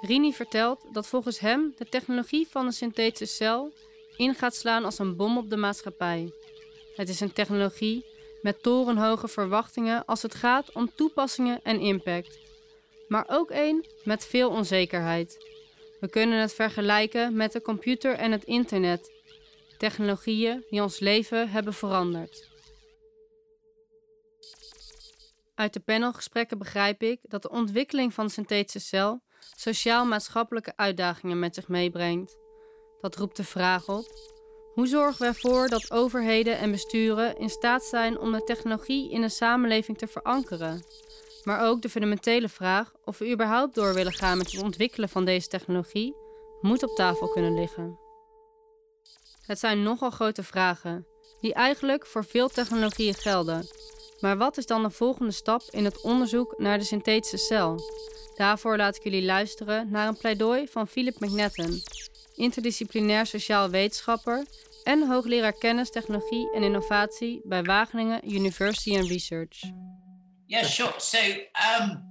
Rini 0.00 0.32
vertelt 0.32 0.80
dat 0.92 1.06
volgens 1.06 1.38
hem 1.38 1.74
de 1.76 1.88
technologie 1.88 2.46
van 2.50 2.66
de 2.66 2.72
synthetische 2.72 3.34
cel 3.34 3.72
in 4.16 4.34
gaat 4.34 4.54
slaan 4.54 4.84
als 4.84 4.98
een 4.98 5.16
bom 5.16 5.38
op 5.38 5.50
de 5.50 5.56
maatschappij. 5.56 6.32
Het 6.96 7.08
is 7.08 7.20
een 7.20 7.32
technologie 7.32 8.04
met 8.42 8.62
torenhoge 8.62 9.28
verwachtingen 9.28 10.04
als 10.04 10.22
het 10.22 10.34
gaat 10.34 10.72
om 10.72 10.90
toepassingen 10.94 11.60
en 11.62 11.80
impact. 11.80 12.43
Maar 13.14 13.24
ook 13.28 13.50
een 13.50 13.86
met 14.04 14.26
veel 14.26 14.50
onzekerheid. 14.50 15.46
We 16.00 16.08
kunnen 16.08 16.40
het 16.40 16.54
vergelijken 16.54 17.36
met 17.36 17.52
de 17.52 17.62
computer 17.62 18.14
en 18.14 18.32
het 18.32 18.44
internet. 18.44 19.12
Technologieën 19.78 20.64
die 20.70 20.82
ons 20.82 20.98
leven 20.98 21.48
hebben 21.48 21.74
veranderd. 21.74 22.48
Uit 25.54 25.72
de 25.72 25.80
panelgesprekken 25.80 26.58
begrijp 26.58 27.02
ik 27.02 27.20
dat 27.22 27.42
de 27.42 27.50
ontwikkeling 27.50 28.14
van 28.14 28.30
synthetische 28.30 28.88
cel 28.88 29.22
sociaal-maatschappelijke 29.56 30.72
uitdagingen 30.76 31.38
met 31.38 31.54
zich 31.54 31.68
meebrengt. 31.68 32.36
Dat 33.00 33.16
roept 33.16 33.36
de 33.36 33.44
vraag 33.44 33.88
op: 33.88 34.06
hoe 34.72 34.86
zorgen 34.86 35.20
we 35.20 35.26
ervoor 35.26 35.68
dat 35.68 35.90
overheden 35.90 36.58
en 36.58 36.70
besturen 36.70 37.38
in 37.38 37.50
staat 37.50 37.84
zijn 37.84 38.18
om 38.18 38.32
de 38.32 38.44
technologie 38.44 39.10
in 39.10 39.20
de 39.20 39.28
samenleving 39.28 39.98
te 39.98 40.06
verankeren? 40.06 40.84
Maar 41.44 41.66
ook 41.68 41.82
de 41.82 41.88
fundamentele 41.88 42.48
vraag 42.48 42.92
of 43.04 43.18
we 43.18 43.30
überhaupt 43.30 43.74
door 43.74 43.94
willen 43.94 44.12
gaan 44.12 44.38
met 44.38 44.52
het 44.52 44.62
ontwikkelen 44.62 45.08
van 45.08 45.24
deze 45.24 45.48
technologie 45.48 46.14
moet 46.60 46.82
op 46.82 46.96
tafel 46.96 47.28
kunnen 47.28 47.54
liggen. 47.54 47.98
Het 49.40 49.58
zijn 49.58 49.82
nogal 49.82 50.10
grote 50.10 50.42
vragen, 50.42 51.06
die 51.40 51.54
eigenlijk 51.54 52.06
voor 52.06 52.24
veel 52.24 52.48
technologieën 52.48 53.14
gelden. 53.14 53.66
Maar 54.20 54.36
wat 54.36 54.56
is 54.56 54.66
dan 54.66 54.82
de 54.82 54.90
volgende 54.90 55.32
stap 55.32 55.62
in 55.70 55.84
het 55.84 56.02
onderzoek 56.02 56.54
naar 56.58 56.78
de 56.78 56.84
synthetische 56.84 57.36
cel? 57.36 57.80
Daarvoor 58.34 58.76
laat 58.76 58.96
ik 58.96 59.02
jullie 59.02 59.24
luisteren 59.24 59.90
naar 59.90 60.08
een 60.08 60.16
pleidooi 60.16 60.68
van 60.68 60.88
Philip 60.88 61.20
McNetten, 61.20 61.82
interdisciplinair 62.34 63.26
sociaal 63.26 63.70
wetenschapper 63.70 64.46
en 64.82 65.08
hoogleraar 65.08 65.52
kennis, 65.52 65.90
technologie 65.90 66.52
en 66.52 66.62
innovatie 66.62 67.40
bij 67.44 67.62
Wageningen 67.62 68.32
University 68.32 68.96
and 68.96 69.08
Research. 69.08 69.60
Yeah, 70.48 70.64
sure. 70.64 70.94
So, 70.98 71.18
um, 71.18 72.02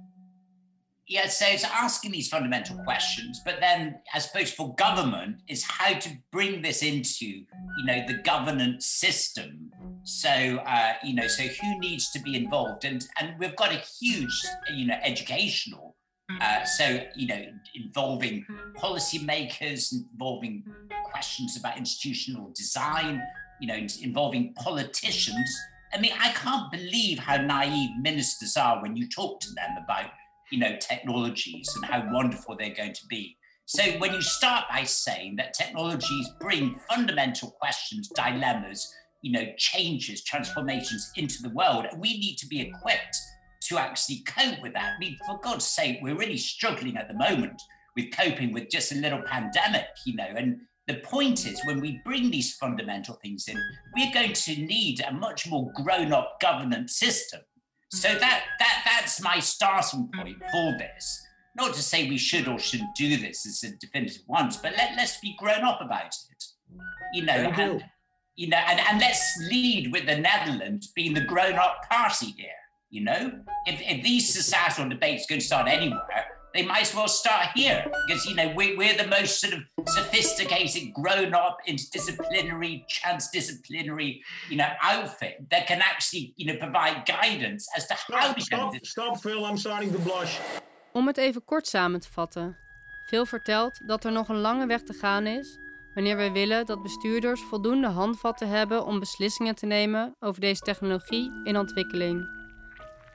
yeah, 1.06 1.28
so 1.28 1.46
it's 1.46 1.64
asking 1.64 2.12
these 2.12 2.28
fundamental 2.28 2.76
questions, 2.84 3.40
but 3.44 3.60
then 3.60 4.00
I 4.14 4.18
suppose 4.18 4.50
for 4.50 4.74
government 4.74 5.36
is 5.48 5.62
how 5.62 5.92
to 5.98 6.10
bring 6.32 6.62
this 6.62 6.82
into, 6.82 7.26
you 7.26 7.84
know, 7.84 8.06
the 8.06 8.14
governance 8.24 8.86
system. 8.86 9.70
So, 10.04 10.30
uh, 10.30 10.94
you 11.04 11.14
know, 11.14 11.26
so 11.26 11.42
who 11.42 11.78
needs 11.78 12.10
to 12.12 12.20
be 12.20 12.36
involved? 12.36 12.84
And 12.84 13.04
and 13.20 13.34
we've 13.38 13.56
got 13.56 13.72
a 13.72 13.82
huge, 14.00 14.42
you 14.72 14.86
know, 14.86 14.98
educational. 15.02 15.96
Uh, 16.40 16.64
so, 16.64 17.00
you 17.14 17.26
know, 17.26 17.42
involving 17.74 18.46
policymakers, 18.78 19.92
involving 19.92 20.64
questions 21.04 21.56
about 21.58 21.76
institutional 21.76 22.50
design, 22.56 23.22
you 23.60 23.68
know, 23.68 23.86
involving 24.02 24.54
politicians. 24.54 25.48
I 25.94 26.00
mean, 26.00 26.12
I 26.18 26.30
can't 26.30 26.72
believe 26.72 27.20
how 27.20 27.36
naive 27.36 27.90
ministers 28.00 28.56
are 28.56 28.82
when 28.82 28.96
you 28.96 29.08
talk 29.08 29.40
to 29.40 29.48
them 29.54 29.70
about, 29.82 30.10
you 30.50 30.58
know, 30.58 30.76
technologies 30.80 31.70
and 31.76 31.84
how 31.84 32.12
wonderful 32.12 32.56
they're 32.56 32.74
going 32.74 32.94
to 32.94 33.06
be. 33.08 33.36
So 33.66 33.82
when 33.98 34.12
you 34.12 34.20
start 34.20 34.64
by 34.68 34.82
saying 34.82 35.36
that 35.36 35.54
technologies 35.54 36.28
bring 36.40 36.78
fundamental 36.90 37.52
questions, 37.60 38.10
dilemmas, 38.14 38.92
you 39.22 39.32
know, 39.32 39.46
changes, 39.56 40.24
transformations 40.24 41.10
into 41.16 41.40
the 41.42 41.50
world, 41.50 41.86
we 41.96 42.18
need 42.18 42.36
to 42.38 42.46
be 42.46 42.60
equipped 42.60 43.16
to 43.68 43.78
actually 43.78 44.22
cope 44.26 44.60
with 44.62 44.74
that. 44.74 44.94
I 44.96 44.98
mean, 44.98 45.16
for 45.26 45.38
God's 45.42 45.66
sake, 45.66 45.98
we're 46.02 46.18
really 46.18 46.36
struggling 46.36 46.96
at 46.96 47.08
the 47.08 47.14
moment 47.14 47.62
with 47.96 48.12
coping 48.12 48.52
with 48.52 48.68
just 48.68 48.92
a 48.92 48.96
little 48.96 49.22
pandemic, 49.22 49.86
you 50.04 50.16
know, 50.16 50.28
and 50.36 50.58
the 50.86 50.96
point 50.96 51.46
is, 51.46 51.60
when 51.64 51.80
we 51.80 52.00
bring 52.04 52.30
these 52.30 52.54
fundamental 52.56 53.14
things 53.22 53.48
in, 53.48 53.58
we're 53.96 54.12
going 54.12 54.34
to 54.34 54.56
need 54.56 55.00
a 55.00 55.12
much 55.12 55.48
more 55.48 55.72
grown-up 55.74 56.38
governance 56.40 56.98
system. 56.98 57.40
So 57.90 58.08
mm-hmm. 58.08 58.18
that 58.18 58.44
that 58.58 58.82
that's 58.84 59.22
my 59.22 59.38
starting 59.38 60.10
point 60.14 60.38
mm-hmm. 60.40 60.50
for 60.50 60.78
this. 60.78 61.22
Not 61.56 61.72
to 61.74 61.82
say 61.82 62.08
we 62.08 62.18
should 62.18 62.48
or 62.48 62.58
shouldn't 62.58 62.96
do 62.96 63.16
this 63.16 63.46
as 63.46 63.62
a 63.62 63.76
definitive 63.76 64.22
once, 64.26 64.56
but 64.56 64.72
let, 64.76 64.96
let's 64.96 65.20
be 65.20 65.36
grown 65.38 65.62
up 65.62 65.80
about 65.80 66.14
it. 66.30 66.44
You 67.12 67.24
know, 67.24 67.32
and, 67.32 67.84
you 68.34 68.48
know, 68.48 68.56
and, 68.56 68.80
and 68.80 69.00
let's 69.00 69.38
lead 69.48 69.92
with 69.92 70.06
the 70.06 70.16
Netherlands 70.16 70.88
being 70.88 71.14
the 71.14 71.24
grown-up 71.24 71.88
party 71.88 72.34
here. 72.36 72.48
You 72.90 73.04
know, 73.04 73.40
if, 73.66 73.80
if 73.80 74.02
these 74.02 74.34
societal 74.34 74.88
debates 74.88 75.26
going 75.26 75.40
to 75.40 75.46
start 75.46 75.68
anywhere, 75.68 76.26
they 76.54 76.62
might 76.62 76.82
as 76.82 76.94
well 76.94 77.08
start 77.08 77.48
here 77.54 77.84
because 78.06 78.24
you 78.26 78.34
know 78.34 78.52
we, 78.56 78.76
we're 78.76 78.96
the 78.96 79.06
most 79.08 79.40
sort 79.40 79.54
of 79.54 79.60
sophisticated 79.88 80.92
grown-up 80.92 81.58
interdisciplinary 81.68 82.84
transdisciplinary 82.88 84.20
you 84.48 84.56
know 84.56 84.68
outfit 84.80 85.34
that 85.50 85.66
can 85.66 85.80
actually 85.80 86.32
you 86.36 86.46
know 86.46 86.56
provide 86.58 87.04
guidance 87.04 87.66
as 87.76 87.86
to 87.86 87.94
how 87.94 88.24
Stop, 88.38 88.40
stop, 88.40 88.86
stop, 88.86 89.20
Phil. 89.20 89.44
I'm 89.44 89.56
starting 89.56 89.92
to 89.92 89.98
blush. 89.98 90.38
Om 90.92 91.06
het 91.06 91.16
even 91.16 91.44
kort 91.44 91.66
samen 91.66 92.00
te 92.00 92.08
vatten. 92.12 92.56
Phil 93.06 93.26
vertelt 93.26 93.80
dat 93.86 94.04
er 94.04 94.12
nog 94.12 94.28
een 94.28 94.40
lange 94.40 94.66
weg 94.66 94.82
te 94.82 94.92
gaan 94.92 95.26
is 95.26 95.58
wanneer 95.94 96.16
wij 96.16 96.32
willen 96.32 96.66
dat 96.66 96.82
bestuurders 96.82 97.40
voldoende 97.42 97.88
handvatten 97.88 98.48
hebben 98.48 98.84
om 98.84 98.98
beslissingen 98.98 99.54
te 99.54 99.66
nemen 99.66 100.16
over 100.20 100.40
deze 100.40 100.62
technologie 100.62 101.30
in 101.44 101.56
ontwikkeling. 101.56 102.43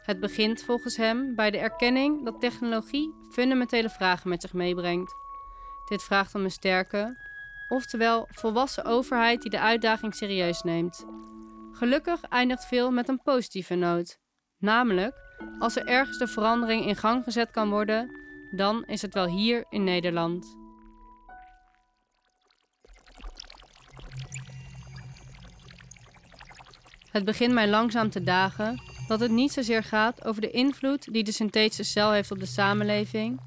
Het 0.10 0.20
begint 0.20 0.64
volgens 0.64 0.98
hem 0.98 1.36
bij 1.36 1.52
de 1.52 1.58
erkenning 1.58 2.26
dat 2.26 2.40
technologie 2.40 3.14
fundamentele 3.32 3.90
vragen 3.90 4.30
met 4.30 4.42
zich 4.42 4.54
meebrengt. 4.54 5.14
Dit 5.86 6.04
vraagt 6.04 6.36
om 6.36 6.44
een 6.44 6.52
sterke, 6.52 7.18
oftewel 7.68 8.28
volwassen 8.30 8.86
overheid 8.86 9.42
die 9.42 9.52
de 9.52 9.60
uitdaging 9.60 10.16
serieus 10.16 10.62
neemt. 10.62 11.06
Gelukkig 11.72 12.22
eindigt 12.22 12.66
veel 12.66 12.92
met 12.92 13.08
een 13.08 13.22
positieve 13.24 13.76
noot. 13.76 14.18
Namelijk, 14.58 15.16
als 15.60 15.76
er 15.76 15.86
ergens 15.86 16.18
de 16.18 16.28
verandering 16.28 16.86
in 16.86 16.96
gang 16.96 17.24
gezet 17.24 17.52
kan 17.52 17.70
worden, 17.70 18.12
dan 18.52 18.86
is 18.86 19.02
het 19.02 19.14
wel 19.14 19.28
hier 19.28 19.66
in 19.70 19.84
Nederland. 19.84 20.58
Het 27.12 27.26
begint 27.26 27.54
mij 27.54 27.70
langzaam 27.70 28.10
te 28.10 28.24
dagen 28.24 28.88
dat 29.10 29.20
het 29.20 29.32
niet 29.32 29.52
zozeer 29.52 29.84
gaat 29.84 30.26
over 30.26 30.42
de 30.42 30.52
invloed 30.52 31.14
die 31.14 31.24
de 31.24 31.32
synthetische 31.32 31.84
cel 31.84 32.12
heeft 32.12 32.32
op 32.32 32.40
de 32.40 32.46
samenleving, 32.46 33.40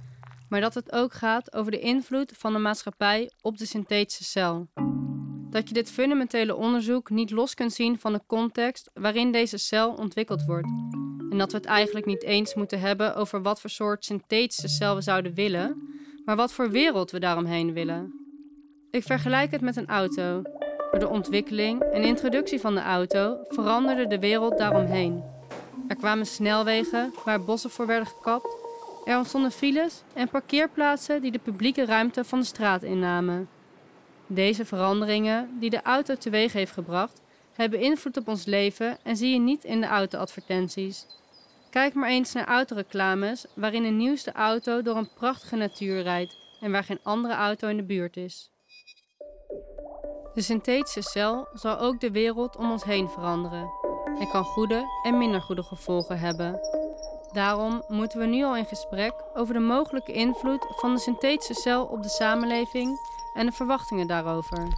maar 0.49 0.61
dat 0.61 0.75
het 0.75 0.93
ook 0.93 1.13
gaat 1.13 1.55
over 1.55 1.71
de 1.71 1.79
invloed 1.79 2.33
van 2.37 2.53
de 2.53 2.59
maatschappij 2.59 3.31
op 3.41 3.59
de 3.59 3.67
synthetische 3.67 4.25
cel. 4.25 4.69
Dat 5.51 5.69
je 5.69 5.75
dit 5.75 5.91
fundamentele 5.91 6.55
onderzoek 6.55 7.11
niet 7.11 7.31
los 7.31 7.55
kunt 7.55 7.73
zien 7.73 7.99
van 7.99 8.13
de 8.13 8.21
context 8.27 8.91
waarin 8.95 9.33
deze 9.33 9.59
cel 9.59 9.93
ontwikkeld 9.95 10.45
wordt. 10.45 10.69
En 11.31 11.39
dat 11.39 11.53
we 11.53 11.57
het 11.57 11.67
eigenlijk 11.67 12.07
niet 12.07 12.23
eens 12.23 12.55
moeten 12.55 12.81
hebben 12.81 13.15
over 13.17 13.43
wat 13.43 13.61
voor 13.61 13.71
soort 13.71 14.05
synthetische 14.05 14.69
cel 14.69 14.95
we 14.95 15.03
zouden 15.03 15.35
willen, 15.35 15.83
maar 16.25 16.37
wat 16.37 16.53
voor 16.53 16.71
wereld 16.71 17.11
we 17.11 17.21
daaromheen 17.21 17.73
willen. 17.73 18.13
Ik 18.91 19.03
vergelijk 19.03 19.51
het 19.51 19.61
met 19.61 19.77
een 19.77 19.89
auto. 19.89 20.43
Door 20.91 21.01
de 21.01 21.09
ontwikkeling 21.09 21.83
en 21.83 22.03
introductie 22.03 22.61
van 22.61 22.75
de 22.75 22.83
auto 22.83 23.39
veranderde 23.49 24.07
de 24.07 24.19
wereld 24.19 24.59
daaromheen. 24.59 25.32
Er 25.93 25.99
kwamen 25.99 26.27
snelwegen 26.27 27.15
waar 27.25 27.45
bossen 27.45 27.71
voor 27.71 27.87
werden 27.87 28.07
gekapt, 28.07 28.57
Er 29.05 29.17
ontstonden 29.17 29.51
files 29.51 30.03
en 30.13 30.29
parkeerplaatsen 30.29 31.23
die 31.23 31.31
de 31.31 31.39
publieke 31.39 31.85
ruimte 31.85 32.25
van 32.25 32.39
de 32.39 32.45
straat 32.45 32.83
innamen. 32.83 33.49
Deze 34.27 34.65
veranderingen, 34.65 35.57
die 35.61 35.71
de 35.71 35.83
auto 35.83 36.15
teweeg 36.15 36.53
heeft 36.53 36.73
gebracht, 36.73 37.21
hebben 37.53 37.81
invloed 37.81 38.17
op 38.17 38.29
ons 38.29 38.45
leven 38.45 38.99
en 39.03 39.17
zie 39.17 39.33
je 39.33 39.39
niet 39.39 39.65
in 39.65 39.81
de 39.81 39.87
auto-advertenties. 39.87 41.07
Kijk 41.71 41.95
maar 41.95 42.09
eens 42.09 42.33
naar 42.33 42.47
autoreclames 42.47 43.47
waarin 43.55 43.85
een 43.85 43.97
nieuwste 43.97 44.33
auto 44.33 44.83
door 44.83 44.97
een 44.97 45.13
prachtige 45.15 45.57
natuur 45.57 46.03
rijdt 46.03 46.37
en 46.61 46.73
waar 46.73 46.85
geen 46.85 47.01
andere 47.03 47.35
auto 47.35 47.69
in 47.69 47.77
de 47.77 47.83
buurt 47.83 48.17
is. 48.17 48.51
De 50.35 50.43
synthetische 50.43 51.03
cel 51.03 51.49
zal 51.55 51.79
ook 51.79 52.01
de 52.01 52.11
wereld 52.11 52.57
om 52.57 52.71
ons 52.71 52.85
heen 52.85 53.09
veranderen 53.09 53.82
en 54.19 54.29
kan 54.29 54.45
goede 54.45 54.85
en 55.03 55.19
minder 55.19 55.41
goede 55.41 55.63
gevolgen 55.63 56.19
hebben. 56.19 56.61
Daarom 57.33 57.83
moeten 57.89 58.19
we 58.19 58.27
nu 58.27 58.45
al 58.45 58.57
in 58.57 58.65
gesprek 58.65 59.13
over 59.35 59.55
de 59.55 59.61
mogelijke 59.61 60.13
invloed 60.13 60.67
van 60.69 60.95
de 60.95 61.01
synthetische 61.01 61.55
cel 61.55 61.85
op 61.85 62.03
de 62.03 62.09
samenleving 62.09 62.99
en 63.35 63.47
de 63.47 63.53
verwachtingen 63.53 64.07
daarover. 64.07 64.69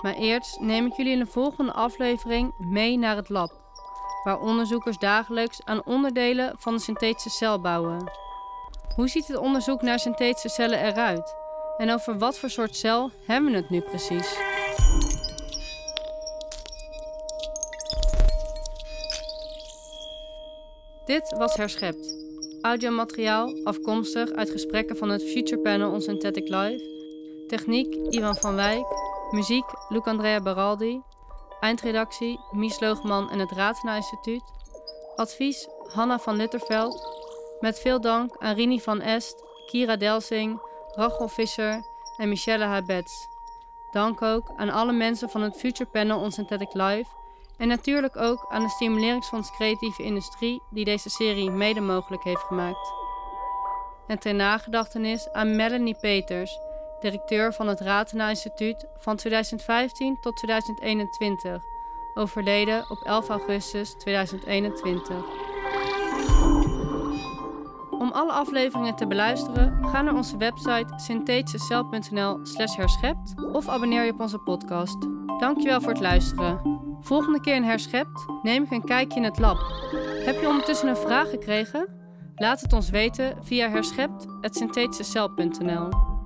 Maar 0.00 0.14
eerst 0.14 0.60
neem 0.60 0.86
ik 0.86 0.92
jullie 0.92 1.12
in 1.12 1.18
de 1.18 1.26
volgende 1.26 1.72
aflevering 1.72 2.52
mee 2.58 2.98
naar 2.98 3.16
het 3.16 3.28
lab, 3.28 3.50
waar 4.24 4.40
onderzoekers 4.40 4.98
dagelijks 4.98 5.64
aan 5.64 5.84
onderdelen 5.84 6.52
van 6.58 6.74
de 6.74 6.80
synthetische 6.80 7.30
cel 7.30 7.60
bouwen. 7.60 8.10
Hoe 8.94 9.08
ziet 9.08 9.26
het 9.26 9.36
onderzoek 9.36 9.82
naar 9.82 9.98
synthetische 9.98 10.48
cellen 10.48 10.84
eruit? 10.84 11.34
En 11.76 11.92
over 11.92 12.18
wat 12.18 12.38
voor 12.38 12.50
soort 12.50 12.76
cel 12.76 13.10
hebben 13.26 13.50
we 13.50 13.56
het 13.56 13.70
nu 13.70 13.80
precies? 13.80 14.57
Dit 21.08 21.34
was 21.38 21.54
Herschept. 21.54 22.16
Audiomateriaal 22.62 23.60
afkomstig 23.64 24.30
uit 24.30 24.50
gesprekken 24.50 24.96
van 24.96 25.08
het 25.08 25.22
Future 25.22 25.60
Panel 25.60 25.90
on 25.90 26.00
Synthetic 26.00 26.48
Life. 26.48 26.84
Techniek 27.46 27.94
Ivan 28.10 28.36
van 28.36 28.54
Wijk. 28.54 28.84
Muziek 29.30 29.64
Luc 29.88 30.04
Andrea 30.04 30.40
Baraldi. 30.40 31.02
Eindredactie 31.60 32.40
Mies 32.50 32.80
Loogman 32.80 33.30
en 33.30 33.38
het 33.38 33.50
Ratena 33.50 33.96
Instituut. 33.96 34.42
Advies 35.16 35.68
Hanna 35.92 36.18
van 36.18 36.36
Lutterveld. 36.36 37.22
Met 37.60 37.78
veel 37.78 38.00
dank 38.00 38.36
aan 38.38 38.54
Rini 38.54 38.80
van 38.80 39.00
Est, 39.00 39.44
Kira 39.66 39.96
Delsing, 39.96 40.60
Rachel 40.94 41.28
Visser 41.28 41.82
en 42.16 42.28
Michelle 42.28 42.64
Habets. 42.64 43.28
Dank 43.90 44.22
ook 44.22 44.52
aan 44.56 44.70
alle 44.70 44.92
mensen 44.92 45.30
van 45.30 45.42
het 45.42 45.56
Future 45.56 45.90
Panel 45.90 46.20
on 46.20 46.32
Synthetic 46.32 46.74
Life 46.74 47.17
en 47.58 47.68
natuurlijk 47.68 48.16
ook 48.16 48.46
aan 48.48 48.62
de 48.62 48.68
Stimuleringsfonds 48.68 49.50
Creatieve 49.50 50.02
Industrie 50.02 50.62
die 50.70 50.84
deze 50.84 51.10
serie 51.10 51.50
mede 51.50 51.80
mogelijk 51.80 52.24
heeft 52.24 52.42
gemaakt. 52.42 52.92
En 54.06 54.18
ter 54.18 54.34
nagedachtenis 54.34 55.32
aan 55.32 55.56
Melanie 55.56 55.96
Peters, 56.00 56.58
directeur 57.00 57.52
van 57.52 57.68
het 57.68 57.80
Ratena 57.80 58.28
Instituut 58.28 58.86
van 58.96 59.16
2015 59.16 60.20
tot 60.20 60.36
2021, 60.36 61.62
overleden 62.14 62.90
op 62.90 63.02
11 63.02 63.28
augustus 63.28 63.94
2021. 63.98 65.16
Om 67.90 68.12
alle 68.12 68.32
afleveringen 68.32 68.96
te 68.96 69.06
beluisteren, 69.06 69.84
ga 69.84 70.02
naar 70.02 70.14
onze 70.14 70.36
website 70.36 70.92
synthetischecel.nl 70.96 72.38
slash 72.42 72.76
herschept 72.76 73.34
of 73.52 73.68
abonneer 73.68 74.04
je 74.04 74.12
op 74.12 74.20
onze 74.20 74.38
podcast. 74.38 74.96
Dankjewel 75.38 75.80
voor 75.80 75.92
het 75.92 76.00
luisteren. 76.00 76.87
Volgende 77.00 77.40
keer 77.40 77.54
in 77.54 77.62
Herschept 77.62 78.26
neem 78.42 78.62
ik 78.62 78.70
een 78.70 78.84
kijkje 78.84 79.18
in 79.18 79.24
het 79.24 79.38
lab. 79.38 79.58
Heb 80.24 80.40
je 80.40 80.48
ondertussen 80.48 80.88
een 80.88 80.96
vraag 80.96 81.30
gekregen? 81.30 81.88
Laat 82.34 82.60
het 82.60 82.72
ons 82.72 82.90
weten 82.90 83.44
via 83.44 83.68
herschept.synthetischecel.nl 83.68 86.17